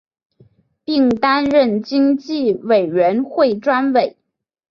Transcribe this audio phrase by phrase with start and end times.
[0.83, 4.17] 并担任经济委员会专委。